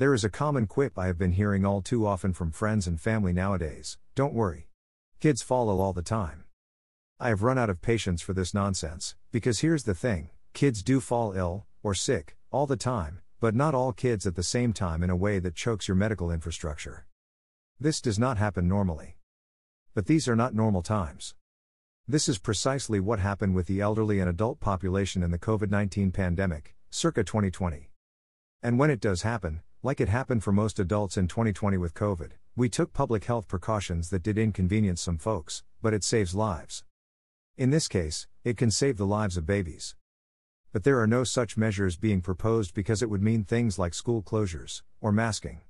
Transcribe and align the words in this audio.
There 0.00 0.14
is 0.14 0.24
a 0.24 0.30
common 0.30 0.66
quip 0.66 0.98
I 0.98 1.08
have 1.08 1.18
been 1.18 1.32
hearing 1.32 1.66
all 1.66 1.82
too 1.82 2.06
often 2.06 2.32
from 2.32 2.52
friends 2.52 2.86
and 2.86 2.98
family 2.98 3.34
nowadays 3.34 3.98
don't 4.14 4.32
worry. 4.32 4.70
Kids 5.20 5.42
fall 5.42 5.68
ill 5.68 5.78
all 5.78 5.92
the 5.92 6.00
time. 6.00 6.44
I 7.18 7.28
have 7.28 7.42
run 7.42 7.58
out 7.58 7.68
of 7.68 7.82
patience 7.82 8.22
for 8.22 8.32
this 8.32 8.54
nonsense, 8.54 9.14
because 9.30 9.58
here's 9.60 9.84
the 9.84 9.94
thing 9.94 10.30
kids 10.54 10.82
do 10.82 11.00
fall 11.00 11.34
ill, 11.34 11.66
or 11.82 11.92
sick, 11.92 12.38
all 12.50 12.66
the 12.66 12.78
time, 12.78 13.20
but 13.40 13.54
not 13.54 13.74
all 13.74 13.92
kids 13.92 14.26
at 14.26 14.36
the 14.36 14.42
same 14.42 14.72
time 14.72 15.02
in 15.02 15.10
a 15.10 15.14
way 15.24 15.38
that 15.38 15.54
chokes 15.54 15.86
your 15.86 15.98
medical 15.98 16.30
infrastructure. 16.30 17.04
This 17.78 18.00
does 18.00 18.18
not 18.18 18.38
happen 18.38 18.66
normally. 18.66 19.18
But 19.92 20.06
these 20.06 20.26
are 20.28 20.36
not 20.36 20.54
normal 20.54 20.80
times. 20.80 21.34
This 22.08 22.26
is 22.26 22.38
precisely 22.38 23.00
what 23.00 23.18
happened 23.18 23.54
with 23.54 23.66
the 23.66 23.82
elderly 23.82 24.18
and 24.18 24.30
adult 24.30 24.60
population 24.60 25.22
in 25.22 25.30
the 25.30 25.38
COVID 25.38 25.68
19 25.68 26.10
pandemic, 26.10 26.74
circa 26.88 27.22
2020. 27.22 27.90
And 28.62 28.78
when 28.78 28.88
it 28.88 29.00
does 29.00 29.20
happen, 29.20 29.60
like 29.82 30.00
it 30.00 30.10
happened 30.10 30.44
for 30.44 30.52
most 30.52 30.78
adults 30.78 31.16
in 31.16 31.26
2020 31.26 31.78
with 31.78 31.94
COVID, 31.94 32.32
we 32.54 32.68
took 32.68 32.92
public 32.92 33.24
health 33.24 33.48
precautions 33.48 34.10
that 34.10 34.22
did 34.22 34.36
inconvenience 34.36 35.00
some 35.00 35.16
folks, 35.16 35.62
but 35.80 35.94
it 35.94 36.04
saves 36.04 36.34
lives. 36.34 36.84
In 37.56 37.70
this 37.70 37.88
case, 37.88 38.26
it 38.44 38.58
can 38.58 38.70
save 38.70 38.98
the 38.98 39.06
lives 39.06 39.38
of 39.38 39.46
babies. 39.46 39.96
But 40.70 40.84
there 40.84 41.00
are 41.00 41.06
no 41.06 41.24
such 41.24 41.56
measures 41.56 41.96
being 41.96 42.20
proposed 42.20 42.74
because 42.74 43.02
it 43.02 43.08
would 43.08 43.22
mean 43.22 43.44
things 43.44 43.78
like 43.78 43.94
school 43.94 44.22
closures, 44.22 44.82
or 45.00 45.12
masking. 45.12 45.62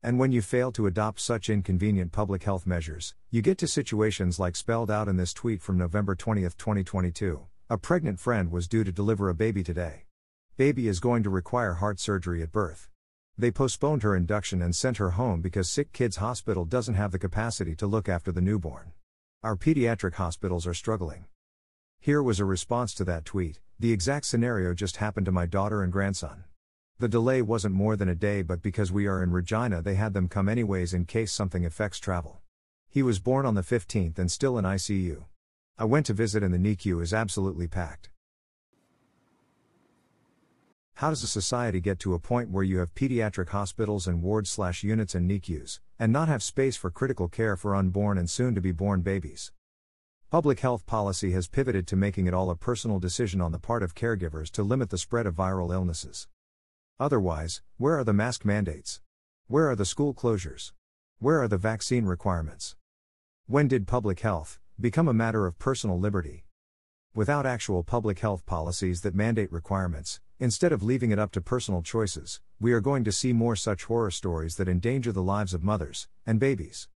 And 0.00 0.18
when 0.18 0.30
you 0.30 0.40
fail 0.40 0.70
to 0.72 0.86
adopt 0.86 1.20
such 1.20 1.50
inconvenient 1.50 2.12
public 2.12 2.44
health 2.44 2.64
measures, 2.64 3.14
you 3.30 3.42
get 3.42 3.58
to 3.58 3.66
situations 3.66 4.38
like 4.38 4.54
spelled 4.54 4.90
out 4.90 5.08
in 5.08 5.16
this 5.16 5.32
tweet 5.32 5.60
from 5.60 5.78
November 5.78 6.14
20, 6.14 6.42
2022. 6.42 7.46
A 7.68 7.78
pregnant 7.78 8.20
friend 8.20 8.52
was 8.52 8.68
due 8.68 8.84
to 8.84 8.92
deliver 8.92 9.28
a 9.28 9.34
baby 9.34 9.64
today. 9.64 10.03
Baby 10.56 10.86
is 10.86 11.00
going 11.00 11.24
to 11.24 11.30
require 11.30 11.74
heart 11.74 11.98
surgery 11.98 12.40
at 12.40 12.52
birth. 12.52 12.88
They 13.36 13.50
postponed 13.50 14.04
her 14.04 14.14
induction 14.14 14.62
and 14.62 14.72
sent 14.72 14.98
her 14.98 15.10
home 15.10 15.40
because 15.40 15.68
Sick 15.68 15.92
Kids 15.92 16.18
Hospital 16.18 16.64
doesn't 16.64 16.94
have 16.94 17.10
the 17.10 17.18
capacity 17.18 17.74
to 17.74 17.88
look 17.88 18.08
after 18.08 18.30
the 18.30 18.40
newborn. 18.40 18.92
Our 19.42 19.56
pediatric 19.56 20.14
hospitals 20.14 20.64
are 20.64 20.72
struggling. 20.72 21.24
Here 21.98 22.22
was 22.22 22.38
a 22.38 22.44
response 22.44 22.94
to 22.94 23.04
that 23.04 23.24
tweet 23.24 23.58
the 23.80 23.90
exact 23.90 24.26
scenario 24.26 24.74
just 24.74 24.98
happened 24.98 25.26
to 25.26 25.32
my 25.32 25.44
daughter 25.44 25.82
and 25.82 25.92
grandson. 25.92 26.44
The 27.00 27.08
delay 27.08 27.42
wasn't 27.42 27.74
more 27.74 27.96
than 27.96 28.08
a 28.08 28.14
day, 28.14 28.42
but 28.42 28.62
because 28.62 28.92
we 28.92 29.08
are 29.08 29.24
in 29.24 29.32
Regina, 29.32 29.82
they 29.82 29.96
had 29.96 30.14
them 30.14 30.28
come 30.28 30.48
anyways 30.48 30.94
in 30.94 31.06
case 31.06 31.32
something 31.32 31.66
affects 31.66 31.98
travel. 31.98 32.42
He 32.88 33.02
was 33.02 33.18
born 33.18 33.44
on 33.44 33.56
the 33.56 33.62
15th 33.62 34.20
and 34.20 34.30
still 34.30 34.56
in 34.56 34.64
ICU. 34.64 35.24
I 35.76 35.84
went 35.84 36.06
to 36.06 36.12
visit, 36.12 36.44
and 36.44 36.54
the 36.54 36.58
NICU 36.58 37.02
is 37.02 37.12
absolutely 37.12 37.66
packed. 37.66 38.10
How 40.98 41.10
does 41.10 41.24
a 41.24 41.26
society 41.26 41.80
get 41.80 41.98
to 42.00 42.14
a 42.14 42.20
point 42.20 42.50
where 42.50 42.62
you 42.62 42.78
have 42.78 42.94
pediatric 42.94 43.48
hospitals 43.48 44.06
and 44.06 44.22
wards 44.22 44.48
slash 44.48 44.84
units 44.84 45.16
and 45.16 45.28
NICUs, 45.28 45.80
and 45.98 46.12
not 46.12 46.28
have 46.28 46.40
space 46.40 46.76
for 46.76 46.88
critical 46.88 47.26
care 47.26 47.56
for 47.56 47.74
unborn 47.74 48.16
and 48.16 48.30
soon 48.30 48.54
to 48.54 48.60
be 48.60 48.70
born 48.70 49.00
babies? 49.00 49.50
Public 50.30 50.60
health 50.60 50.86
policy 50.86 51.32
has 51.32 51.48
pivoted 51.48 51.88
to 51.88 51.96
making 51.96 52.28
it 52.28 52.34
all 52.34 52.48
a 52.48 52.54
personal 52.54 53.00
decision 53.00 53.40
on 53.40 53.50
the 53.50 53.58
part 53.58 53.82
of 53.82 53.96
caregivers 53.96 54.52
to 54.52 54.62
limit 54.62 54.90
the 54.90 54.98
spread 54.98 55.26
of 55.26 55.34
viral 55.34 55.72
illnesses. 55.72 56.28
Otherwise, 57.00 57.60
where 57.76 57.98
are 57.98 58.04
the 58.04 58.12
mask 58.12 58.44
mandates? 58.44 59.00
Where 59.48 59.68
are 59.68 59.76
the 59.76 59.84
school 59.84 60.14
closures? 60.14 60.72
Where 61.18 61.42
are 61.42 61.48
the 61.48 61.58
vaccine 61.58 62.04
requirements? 62.04 62.76
When 63.46 63.66
did 63.66 63.88
public 63.88 64.20
health 64.20 64.60
become 64.80 65.08
a 65.08 65.12
matter 65.12 65.44
of 65.44 65.58
personal 65.58 65.98
liberty? 65.98 66.44
Without 67.16 67.46
actual 67.46 67.82
public 67.82 68.20
health 68.20 68.46
policies 68.46 69.00
that 69.00 69.14
mandate 69.14 69.50
requirements, 69.50 70.20
instead 70.38 70.72
of 70.72 70.82
leaving 70.82 71.10
it 71.10 71.18
up 71.18 71.32
to 71.32 71.40
personal 71.40 71.82
choices, 71.82 72.40
we 72.60 72.72
are 72.72 72.80
going 72.80 73.04
to 73.04 73.12
see 73.12 73.32
more 73.32 73.56
such 73.56 73.84
horror 73.84 74.10
stories 74.10 74.56
that 74.56 74.68
endanger 74.68 75.12
the 75.12 75.22
lives 75.22 75.54
of 75.54 75.62
mothers 75.62 76.08
and 76.26 76.40
babies. 76.40 76.88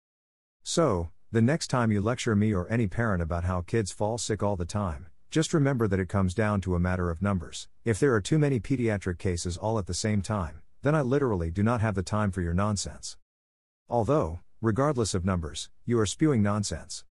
So, 0.64 1.10
the 1.32 1.42
next 1.42 1.68
time 1.68 1.92
you 1.92 2.02
lecture 2.02 2.36
me 2.36 2.54
or 2.54 2.70
any 2.70 2.88
parent 2.88 3.22
about 3.22 3.44
how 3.44 3.62
kids 3.62 3.92
fall 3.92 4.18
sick 4.18 4.42
all 4.42 4.56
the 4.56 4.66
time, 4.66 5.08
just 5.30 5.54
remember 5.54 5.88
that 5.88 6.00
it 6.00 6.10
comes 6.10 6.34
down 6.34 6.62
to 6.62 6.76
a 6.76 6.80
matter 6.80 7.10
of 7.10 7.22
numbers. 7.22 7.68
If 7.84 8.00
there 8.00 8.14
are 8.14 8.22
too 8.22 8.40
many 8.40 8.60
pediatric 8.60 9.18
cases 9.18 9.58
all 9.58 9.78
at 9.78 9.86
the 9.86 9.94
same 9.94 10.22
time, 10.22 10.62
then 10.84 10.96
I 10.96 11.02
literally 11.02 11.52
do 11.52 11.64
not 11.64 11.82
have 11.82 11.96
the 11.96 12.04
time 12.04 12.32
for 12.32 12.42
your 12.42 12.54
nonsense. 12.54 13.18
Although, 13.90 14.40
regardless 14.62 15.14
of 15.14 15.26
numbers, 15.26 15.70
you 15.86 16.00
are 16.00 16.06
spewing 16.06 16.42
nonsense. 16.42 17.04